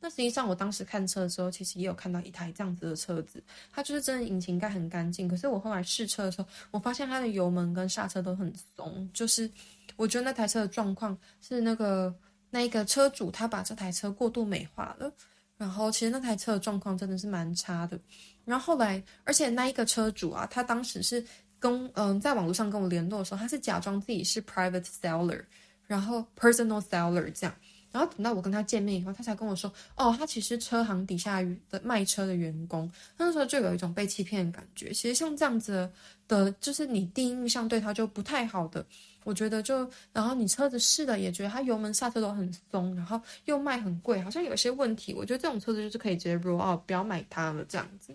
[0.00, 5.28] 那实际上我当时看车的时候，其实也有看到一台这样子的车子，它就是真的引擎盖很干净。
[5.28, 9.48] 可是我后来试车的时候，我发现它的油门跟刹车都很松，就是
[9.96, 12.14] 我觉得那台车的状况是那个。
[12.54, 15.12] 那一个车主他把这台车过度美化了，
[15.56, 17.98] 然后其实那台车的状况真的是蛮差的。
[18.44, 21.24] 然后后来，而且那一个车主啊，他当时是
[21.58, 25.42] 跟嗯，在网络上跟我联络的时候，他是假装自己是 private seller，
[25.88, 27.52] 然后 personal seller 这样。
[27.90, 32.88] 然后等到我跟他见面以后，他才跟我说，哦，他其实车行底下的卖车的员工。
[33.16, 34.92] 那时候就有一种被欺骗的感觉。
[34.92, 35.90] 其实像这样子
[36.28, 38.84] 的，就是你第一印象对他就不太好的。
[39.24, 45.12] 我觉得就，然后你车子试了也觉得它油门刹车都很松，然后又卖很贵，好像有些问题。
[45.12, 48.14] 我觉得这种车子就是可以直接 roll out，不要买它了这样子。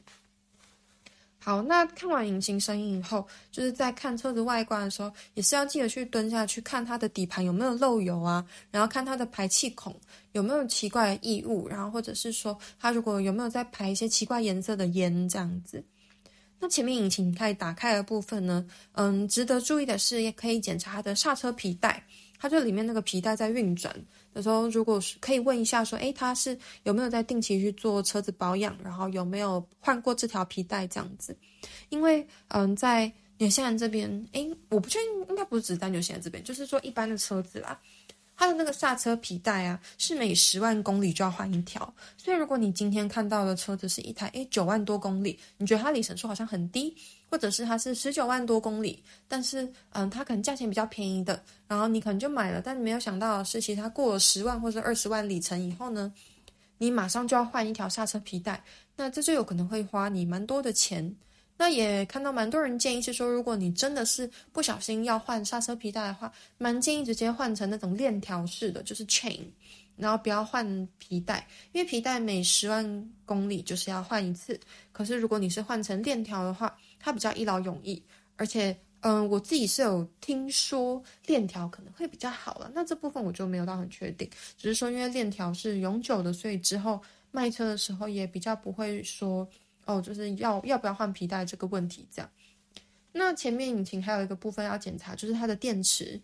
[1.41, 9.95] 好，那看完引擎声音以后，就是在看车子外观的时候，也是要记得去蹲下去看它的底盘有没有漏油啊，然后看它的排气孔
[10.33, 15.83] 有没有奇怪的异物，然后或者是说它如果有没有在排一些奇怪颜色的烟这样子。
[16.59, 22.03] 那前面引擎盖打开的部分呢，嗯，值得注意的是，也可以检查它的刹车皮带，
[22.37, 23.95] 它这里面那个皮带在运转
[24.33, 31.35] 的时候，如果是可以问一下说，诶，它是有没有在定期去做车子保养，然后有没有换过这条皮带这样子，
[31.89, 37.79] 因为嗯，在纽西兰这边，诶，我不确定，应该不是只在纽西兰这边，就是说一般的车子啦。
[38.39, 41.93] 它的那个刹车皮带啊，是每十万公里就要换一条。
[42.15, 46.95] 所以如果你今天看到的车子是一台诶九万多公里，你觉得它里程数好像很低，
[47.29, 56.09] 或者是它是十九万多公里，但是嗯，它可能价钱比较便宜的，然后你可能就买了，但你没有想到的是，其实它过了十万或者二十万里程以后呢，
[56.77, 58.63] 你马上就要换一条刹车皮带，
[58.95, 61.13] 那这就有可能会花你蛮多的钱。
[61.61, 69.41] 那也看到蛮多人建议是说，如果你真的是不小心要换刹车皮带的话，蛮建议直接换成那种链条式的，就是 chain，
[69.97, 70.65] 然后不要换
[70.99, 74.57] 皮带，因为皮带每十万公里就是要换一次。
[74.93, 78.01] 可是如果你是换成链条的话，它比较一劳永逸，
[78.37, 82.71] 而且，嗯，我自己是有听说链条可能会比较好了。
[82.73, 89.45] 那这部分我就没有到很确定，只是说因为链条是永久的，所以之后卖车的时候也比较不会说。
[89.89, 92.29] 哦，就是要要不要换皮带这个问题，这样。
[93.11, 96.21] 那前面引擎还有一个部分要检查，就是它的电池。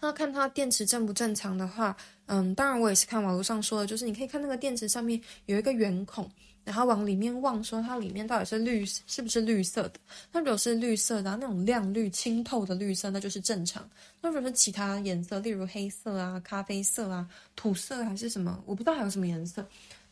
[0.00, 6.30] 那看它电池正不正常的话，嗯，当然我也是看网络上说的，就是你可以看那个电池上面有一个圆孔，
[6.62, 9.94] 然后往里面望，说它里面到底是绿，是不是绿色的？
[10.30, 13.88] 那如果是绿色的，那种亮绿、清透的绿色，那就是正常。
[14.20, 17.26] 那如果是其他颜色，例如黑色啊、咖啡色啊、
[17.56, 19.66] 土色还是什么，我不知道还有什么颜色。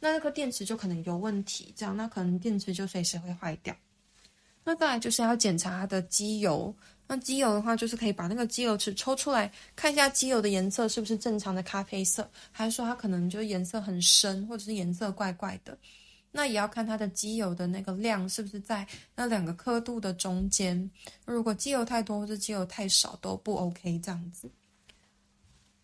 [0.07, 3.75] 那那颗电池就可能有问题，这样那可能电池就随时会坏掉。
[4.63, 6.73] 那再来就是要检查它的机油，
[7.09, 15.77] 那机油的话就是可以把那个机油尺抽出来，看一下机油的颜色是不是正常的咖啡色，还是说它可能就颜色很深，或者是颜色怪怪的。
[16.31, 20.89] 那也要看它的机油的那个量是不是在那两个刻度的中间。
[21.25, 24.49] 如果机油太多或者机油太少都不 OK 这样子。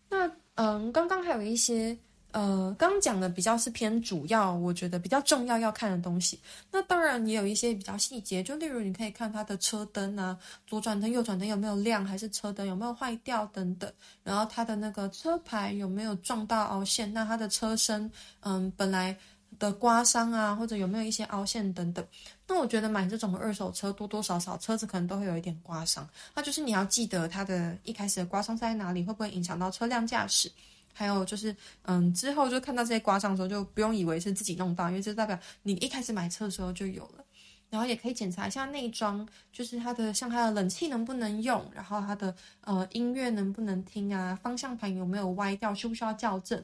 [0.09, 1.97] 那嗯，刚刚还有一些。
[2.33, 6.39] 呃，刚讲的比较是偏主要，我觉得比较重要要看的东西。
[6.71, 13.91] 那当然也有一些比较细节，就例如你可以看它的车灯啊，左转灯、右转灯有没有亮，还是车灯有没有坏掉等等。
[14.23, 17.13] 然后它的那个车牌有没有撞到凹陷？
[17.13, 19.15] 那它的车身，嗯，本来
[19.59, 22.03] 的刮伤啊，或者有没有一些凹陷等等。
[22.47, 26.09] 那我觉得买这种二手车，多多少少车子可能都会有一点刮伤。
[26.33, 30.51] 那就是你要记得它的一开始的刮伤在哪里，会不会影响到车辆驾驶？
[30.93, 37.25] 还有就是，嗯，之后就看到这些刮伤的时候，就不用以为是自己弄到，因为这代表你一开始买车的时候就有了。
[37.69, 46.63] 然后也可以检查一下内装，就是它的像它的冷气能不能用，然后它的呃音乐能不能听啊，方向盘有没有歪掉，需不需要校正，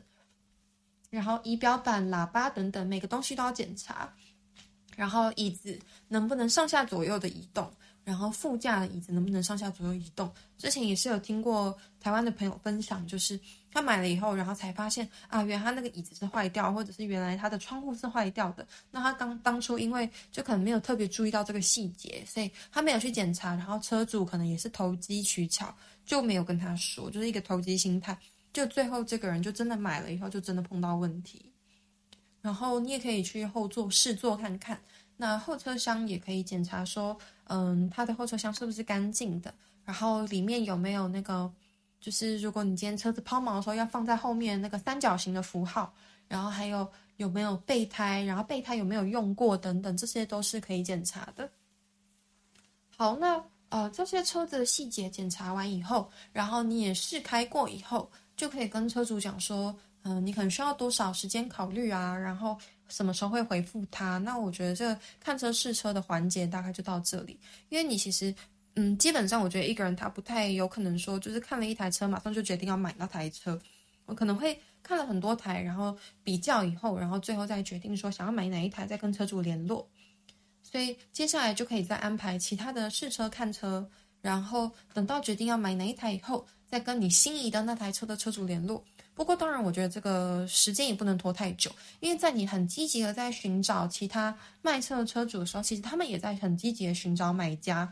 [1.09, 4.13] 然后仪表板、喇叭等等，每个东西都要检查。
[4.95, 7.71] 然后椅子能不能上下左右的移动。
[8.05, 10.31] 然后副驾的椅子能不能上下左右移动？
[10.57, 13.39] 之前也是有听过台湾的朋友分享，就是
[13.71, 18.67] 他买了以后，然后才发现啊，原来他那个椅子是坏掉，或者是原来他的窗户是坏掉的。
[18.91, 23.55] 那他当当初因为就可能没有特别注意到这个细节，所以他没有去检查。
[23.55, 25.73] 然后车主可能也是投机取巧，
[26.05, 28.17] 就没有跟他说，就是一个投机心态。
[28.51, 31.53] 就最后这个人就真的买了以后，就真的碰到问题。
[32.41, 34.79] 然后你也可以去后座试坐看看。
[35.17, 39.53] 那后车厢也可以检查说，嗯，他的后车厢是不是干净的？
[39.85, 41.51] 然后里面有没有那个，
[41.99, 45.93] 就是如果你今天车子抛锚的时候，要放在后面那个三角形的符号。
[46.27, 48.23] 然后还有有没有备胎？
[48.23, 49.57] 然后备胎有没有用过？
[49.57, 51.49] 等等，这些都是可以检查的。
[52.95, 62.15] 好，那呃这些车子的细节检查完以后，然后你也试开过以后，就可以跟车主讲说，嗯，你可能需要多少时间考虑啊？
[62.15, 62.57] 然后。
[62.91, 64.17] 什么时候会回复他？
[64.17, 68.33] 那我觉得这看车试车的环节大概就到这里，因为你其实，
[68.75, 73.59] 嗯，基本上我觉得一个人他不太有可能说，就是看了一台车马上就决定要买那台车。
[74.05, 79.87] 我可能会看了很多台，然后比较以后，然后最后再决定说想要买哪一台，再跟车主联络。
[80.63, 83.87] 所以接下来就可以再安排其他的试车看车，
[84.21, 88.83] 然后等到决定要买哪一台以后，再跟你心仪的那台车的车主联络。
[89.13, 91.69] 不过，当然，我觉得这个时间也不能拖太久，
[91.99, 97.91] 因为在你很积极的在寻找其他卖车的车主的时候，其实他们也在很积极的寻找买家。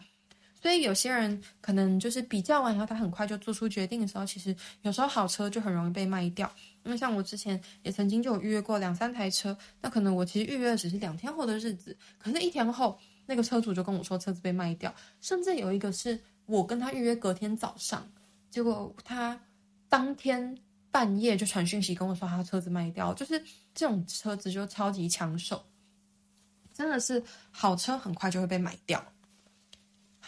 [0.61, 6.51] 所以有些人可能就是比较完以后，他很快就做出决定的时候，其实有时候好车就很容易被卖掉。
[6.83, 18.07] 因为像我之前也曾经就有预约过两三台车，那可能我其实预约的只是两天后的日子，可是一天后那个车主就跟我说车子被卖掉，甚至有一个是我跟他预约隔天早上，
[18.49, 19.39] 结果他
[19.89, 20.57] 当天。
[20.89, 23.39] 半夜就传讯息跟我说他车子卖掉，就是
[23.75, 25.63] 这种车子就超级抢手。
[26.73, 29.03] 真的是好车很快就会被买掉。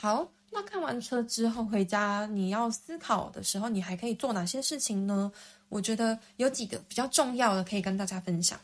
[0.02, 5.30] 好，那看完车之后回家，你要思考的时候，你还可以做哪些事情呢？
[5.68, 8.58] 我觉得有几个比较重要的可以跟大家分享。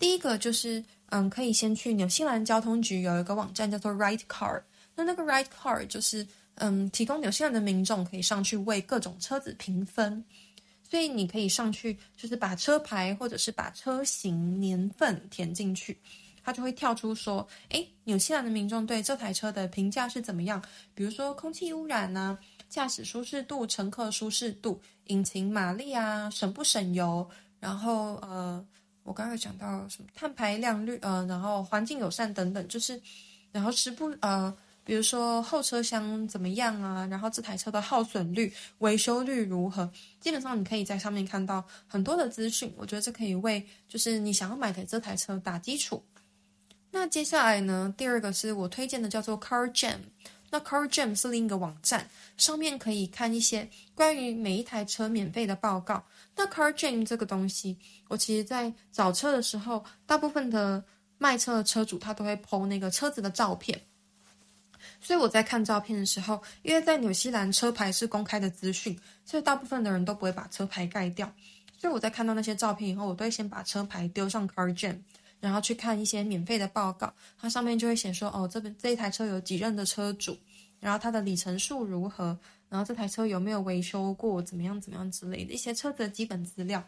[0.00, 4.60] 第一个就是，嗯，可以先去纽西兰交通局有一个网站叫做 Ride Car，
[4.96, 6.26] 那那个 Ride Car 就是，
[6.56, 10.24] 嗯，提供纽西兰的民众可以上去为各种车子评分。
[10.82, 15.96] 所以你可以上去，就是把车牌或者是把车型年份填进去，
[16.42, 20.62] 它就会跳出说，诶，纽西兰的民众对这台车的评价是怎么样？
[20.94, 22.38] 比如说空气污染啊，
[22.68, 27.28] 驾驶舒适度、乘客舒适度、引擎马力啊，省不省油？
[27.60, 28.64] 然后呃，
[29.02, 33.00] 我刚刚讲到什么碳排量率，呃，然后环境友善等等，就是
[33.50, 34.54] 然后是不呃。
[34.84, 37.06] 比如说后车厢怎么样啊？
[37.06, 39.88] 然后这台车的耗损率、维修率如何？
[40.18, 42.74] 基本上你可以在上面看到很多的资讯。
[42.76, 46.02] 我觉得这可以为就是你想要买的这台车打基础。
[46.94, 49.96] 那接下来呢，第二个是我推荐的叫做 Car Jam。
[50.50, 56.04] 那 Car Jam 是另一个网站，上面可以看一些关于每一台车免费的报告。
[56.36, 57.78] 那 Car Jam 这个东西，
[58.08, 60.84] 我其实在找车的时候，大部分的
[61.16, 63.80] 卖车的车主他都会 po 那个车子的照片。
[65.00, 71.32] 所以我在看照片的时候，因为在纽西兰车牌是公开的资讯，所以大部分的人都不会把车牌盖掉。
[71.78, 74.98] 所以我在看到那些照片以后，我都会先把车牌丢上 Car Jam
[75.42, 80.38] 然后去看一些免费的报告，它上面就会写说，哦，这边这一台车有几任的车主，
[80.78, 82.38] 然后它的里程数如何，
[82.68, 86.80] 然后这台车有没有维修过，怎么样怎么样之类的一些车子的基本资料。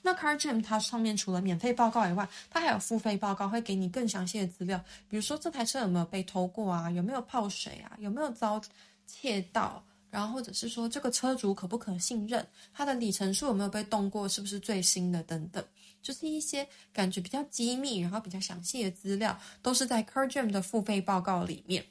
[0.00, 8.60] 那 CarGem 它上面除了免费报告以外，它还有付费报告，会给你更详细的资料，比如说这台车有没有被偷过啊，有没有泡水啊，有没有遭
[9.06, 15.64] 窃盗，然后或者是说这个车主可不可信任，它的里程数有没有被动过，是不是最新的等等，
[16.04, 21.86] 就是一些感觉比较机密，然后比较详细的资料，都是在 CarGem 的付费报告里面。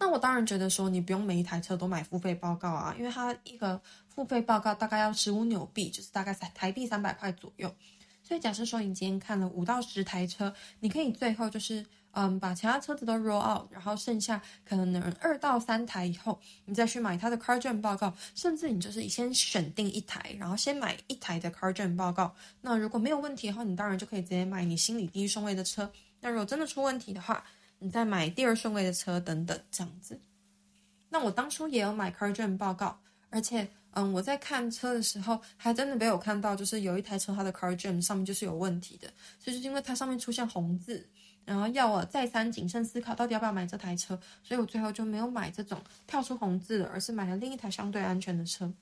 [0.00, 7.72] 那我当然觉得说，你不用每一台车都买付费报告啊，因为它一个付费报告大概要十五纽币，就是大概台币三百块左右。
[8.22, 22.34] 所以假设说你今天看了五到十台车，你可以最后就是嗯把其他车子都 roll out，然后剩下可能二到三台以后，你再去买它的 CarGem 报告，甚至你就是先选定一台，然后先买一台的 CarGem 报告。
[22.60, 25.90] 那如果没有问题的话，你当然就可以直接买你心里第一顺位的车。
[26.20, 27.44] 那如果真的出问题的话，
[27.78, 30.20] 你再买第二顺位的车等等这样子，
[31.08, 33.00] 那我当初也有买 CarGem 报告，
[33.30, 39.08] 而且嗯，我在看车的时候还真的没有看到，就是有一台车它的 CarGem 上面就是有问题的，
[39.38, 41.08] 所以就是因为它上面出现红字，
[41.44, 48.72] 然后要我再三谨慎思考到底要不要买这台车，所以我最后就没有买这种跳出红字的，而是买了另一台相对安全的车。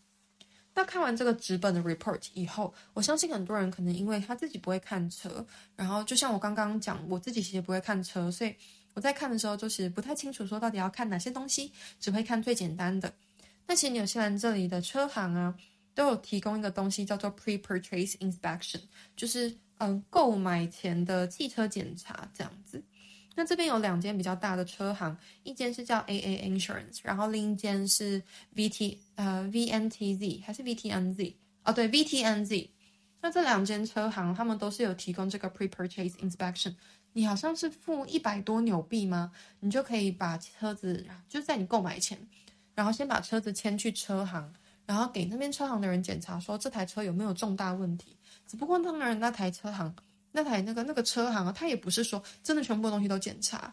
[0.74, 5.44] 那看完这个纸本的 report 以后，我相信很多人可能因为他自己不会看车，
[5.76, 8.54] 然后就像我刚刚讲，我自己其实不会看车，所以。
[8.94, 13.14] 我在看的时候，就是不太清楚说到底要看哪些东西，只会看最简单的。
[13.64, 15.54] 那其实纽西兰这里的车行啊，
[15.94, 18.80] 都有提供一个东西叫做 pre-purchase inspection，
[19.14, 22.82] 就是嗯购买前的汽车检查这样子。
[23.34, 28.20] 那这边有两间比较大的车行，一间是叫 AA Insurance，然后另一间是
[28.56, 31.34] VT 呃 VNTZ 还是 VTNZ？
[31.62, 32.68] 哦对 VTNZ。
[33.20, 36.74] 那这两间车行他们都是有提供这个 pre-purchase inspection。
[37.12, 39.32] 你好像是付一百多纽币吗？
[39.60, 42.18] 你就可以把车子就在你购买前，
[42.74, 44.52] 然后先把车子牵去车行，
[44.84, 48.16] 然后给那边车行的人检查，说这台车有没有重大问题。
[48.48, 49.94] 只不过当然那台车行
[50.32, 53.72] 那台那个那个车行啊，他也不是说真的全部东西都检查，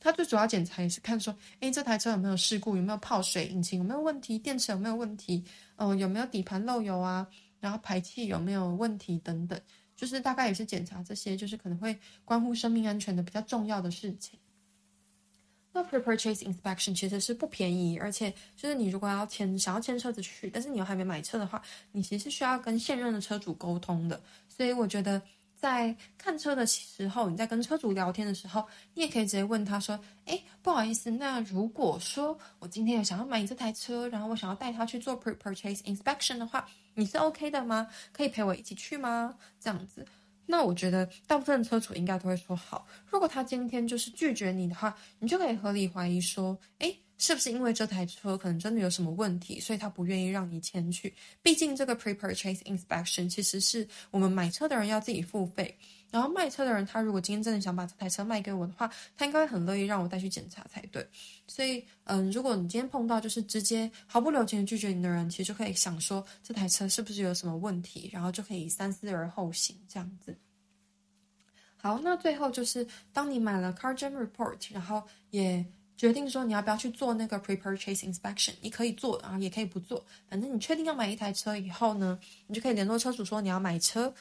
[0.00, 5.44] 他最主要检查也是看说，诶，这台车有没有事故，有没有泡水，引擎有没有问题，电池有没有问题，
[5.76, 7.26] 嗯，有没有底盘漏油啊，
[7.60, 9.60] 然后排气有没有问题等等。
[9.94, 14.38] 就是大概也是检查这些，就是可能会关乎生命安全的比较重要的事情。
[15.72, 21.62] 那 pre-purchase inspection 其实是不便宜，而且就是你如果要签想要签车子去，但是你又还没买车的话，
[21.92, 24.20] 你其实是需要跟现任的车主沟通的。
[24.48, 25.20] 所以我觉得
[25.56, 37.88] 在看车的时候，你在跟车主聊天的时候，你也可以直接问他说：“哎，不好意思，那如果说我今天有想要买你这台车，然后我想要带他去做 pre-purchase inspection 的话。”你是 OK 的吗？
[38.12, 39.34] 可以陪我一起去吗？
[39.58, 40.06] 这样子，
[40.46, 42.86] 那我觉得大部分车主应该都会说好。
[43.06, 51.14] 如果他今天就是拒绝你的话，你就可以合理怀疑说，诶，是不是因为这台车可能真的有什么问题，所以他不愿意让你前去？
[51.42, 55.78] 毕竟这个 pre-purchase inspection 其实是我们买车的人要自己付费。
[56.12, 61.04] 然后卖车的人，他如果今天真的想把这台车卖给我的话，他应该很乐意让我带去检查才对。
[61.46, 70.36] 所以，嗯，如果你今天碰到就是直接毫不留情的拒绝你的人，其实就可以想说这台车是不是有什么问题，然后就可以三思而后行这样子。
[71.78, 75.64] 好，那最后就是当你买了 Car Gem Report，然后也
[75.96, 84.12] 决定说你要不要去做那个 Pre-Purchase Inspection，你可以做，然后也可以不做，反正你确定要买一台车以后呢，你就可以联络车主说你要买车。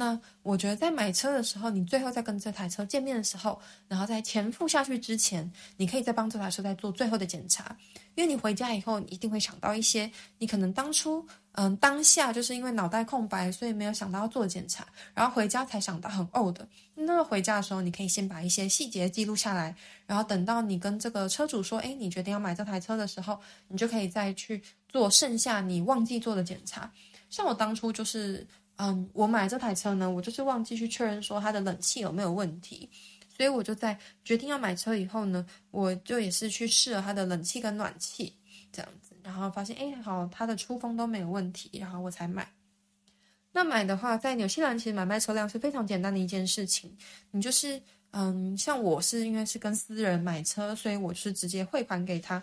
[0.00, 7.76] 那我觉得在买车的时候，你最后在跟这台车见面的时候，然后在钱付下去之前，你可以再帮这台车再做最后的检查，
[8.14, 16.64] 因为你回家以后，你一定会想到一些你可能当初嗯当下就是因为脑袋空白，所以没有想到要做检查，然后回家才想到很呕的。
[16.94, 19.74] 那回家的时候，你可以先把一些细节记录下来，
[20.06, 23.36] 然后等到你跟这个车主说，哎，你决定要买这台车的时候，
[23.66, 26.88] 你就可以再去做剩下你忘记做的检查。
[27.30, 28.46] 像我当初就是。
[28.78, 32.88] 嗯，我买这台车呢，我就是忘记去确认说它的冷气有没有问题，
[33.36, 38.32] 所以我就在决定要买车以后呢，我就也是去试了它的冷气跟暖气
[38.72, 42.48] 这样子，然后发现哎，好，它的出风都没有问题，然后我才买。
[43.50, 46.96] 那买的话，在纽西兰其实买卖车辆是非常简单的一件事情，
[47.32, 52.40] 你就是嗯，像我是因为是跟私人买车，所以我是直接汇款给他。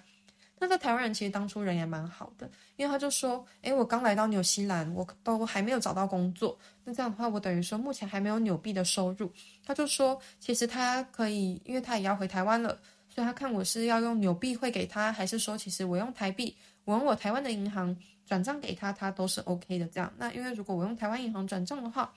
[0.58, 6.58] 那在台湾人其实当初人也蛮好的，因为他就说：“诶，我刚来到纽西兰，我都还没有找到工作。
[6.86, 9.30] 那这样的话，我等于说目前还没有纽币的收入。”
[9.66, 12.80] 他就说：“其实他可以，因为他也要回台湾了，
[13.10, 17.96] 所以他看我是要用纽币汇给他，还是说其实我用台币，我用我台湾的银行
[18.26, 19.86] 转账给他，他都是 OK 的。
[19.88, 22.14] 这样，那因为如果我用台湾银行转账的话，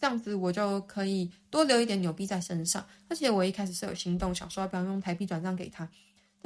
[0.00, 2.82] 这样子我就可以多留一点纽币在身上。
[3.10, 5.86] 而且我一开始是有心动，想说要不要用台币转账给他。”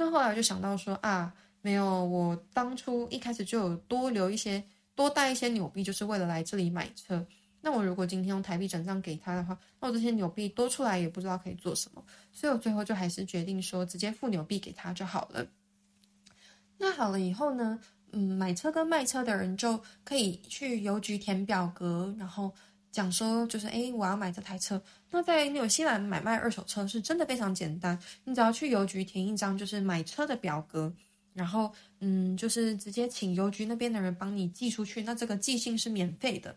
[0.03, 1.31] 那后来就想到说啊，
[1.61, 4.63] 没有，我当初一开始就有多留一些，
[4.95, 7.23] 多带一些纽币，就是为了来这里买车。
[7.61, 15.45] 那我如果今天用台币转账给他的话，那我这些纽币多出来也不知道可以做什么，所以我最后就还是决定说直接付纽币给他就好了。
[16.79, 17.79] 那好了以后呢，
[18.11, 22.51] 嗯，买车跟卖车的人就可以去邮局填表格，然后。
[22.91, 24.81] 讲说就是，诶，我要买这台车。
[25.09, 30.93] 那在纽西兰买卖二手车是真的非常简单，你只要去邮局填一张就是买车的表格，
[31.33, 35.03] 然后嗯，就是直接请邮局那边的人帮你寄出去。
[35.03, 36.55] 那这个寄信是免费的。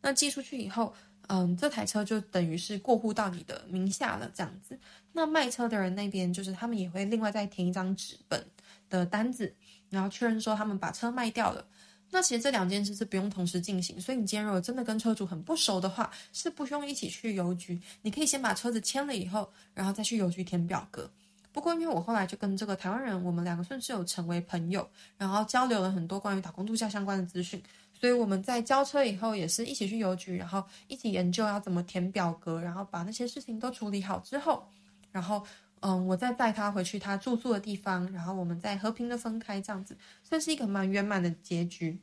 [0.00, 0.94] 那寄出去以后，
[1.26, 4.78] 嗯，这台车就等于是过户到你的名下了，这样子。
[5.12, 8.46] 那卖车的人那边就是他们也会另外再填一张纸本
[8.88, 9.52] 的单子，
[9.90, 11.66] 然后确认说他们把车卖掉了。
[12.10, 17.78] 那其实这两件事是不用同时进行，所以你今天如果真的跟车主很不熟的话，是不用一起去邮局。
[18.02, 21.10] 你可以先把车子签了以后，然后再去邮局填表格。
[21.52, 24.88] 不过因为我后来就跟这个台湾人，我们两个算是有成为朋友，
[25.18, 27.60] 然后交流了很多关于打工度假相关的资讯，
[27.92, 34.66] 所以我们在交车以后也是一起去邮局，然后一起研究要怎么填表格，然后把那些事情都处理好之后，
[35.10, 35.44] 然后。
[35.88, 41.96] 嗯，我再带他回去他住宿的地方，然后我们再和平的分开，这样子算是一个蛮圆满的结局。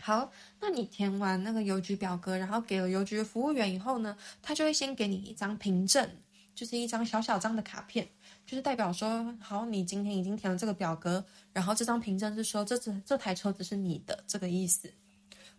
[0.00, 6.08] 好，那你填完那个邮局表格，然后给了邮局服务员以后呢，他就会先给你一张凭证，
[6.54, 8.08] 就是一张小小张的卡片，
[8.46, 14.90] 就是代表说，好，你今天已经填了这个表格，然后这张凭证是说这这这台车子是你的这个意思。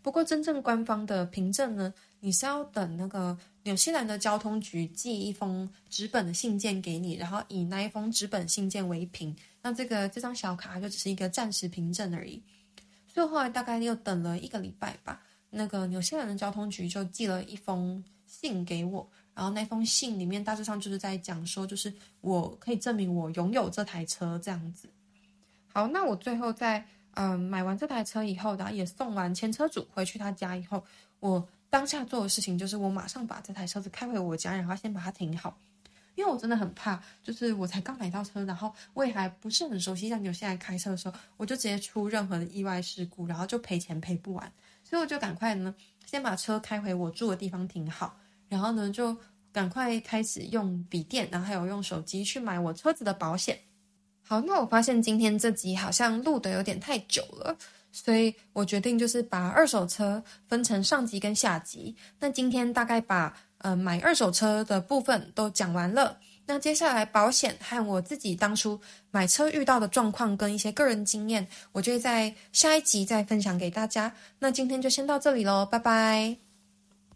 [0.01, 12.39] 不过真正官方的凭证呢，你是要等那个纽西兰的交通局寄一封纸本的信件给你，然后以那一封纸本信件为凭，那这个这张小卡就只是一个暂时凭证而已。
[13.07, 21.91] 所以后来大概又等了一个礼拜吧，那个纽西兰的交通局就寄了一封信给我，然后那封信里面大致上就是在讲说，就是
[22.21, 24.87] 我可以证明我拥有这台车这样子。
[25.73, 26.85] 好，那我最后在。
[27.17, 30.83] 嗯，买完这台车以后，然后也送完前车主回去他家以后，
[31.21, 35.59] 我当下做的事情就是我马上把这台车子开回我家，然后先把它停好，
[36.15, 44.49] 因为我真的很怕，就是我才刚买到车，然后我也还不是很熟悉，像你现在开车的时候，我就直接出任何的意外事故，然后就赔钱赔不完，
[44.85, 48.17] 所以我就赶快呢，先把车开回我住的地方停好，
[48.47, 49.13] 然后呢就
[49.51, 53.59] 赶快开始用笔电，然后还有用手机去买我车子的保险。
[54.23, 57.57] 好，那我发现今天这集好像录得有点太久了，
[57.95, 61.95] 所以我决定就是把二手车分成上集跟下集。
[62.19, 68.79] 那今天大概把呃买二手车的部分都讲完了，那接下来保险和我自己当初
[69.11, 74.13] 买车遇到的状况跟一些个人经验，我就会在下一集再分享给大家。
[74.39, 76.44] 那今天就先到这里喽，拜拜。